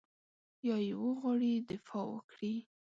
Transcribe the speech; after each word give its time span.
یا 0.67 0.77
یې 0.85 0.93
وغواړي 1.03 1.51
دفاع 1.69 2.05
وکړي. 2.09 2.55